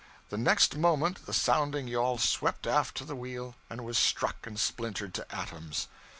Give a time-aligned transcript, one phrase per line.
[0.31, 4.59] The next moment the sounding yawl swept aft to the wheel and was struck and
[4.59, 5.89] splintered to atoms.